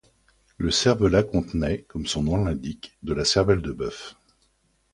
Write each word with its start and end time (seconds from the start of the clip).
Le 0.57 0.71
cervelas 0.71 1.21
contenait, 1.21 1.83
comme 1.83 2.07
son 2.07 2.23
nom 2.23 2.43
l'indique, 2.43 2.97
de 3.03 3.13
la 3.13 3.23
cervelle 3.23 3.61
de 3.61 3.71
bœuf. 3.71 4.15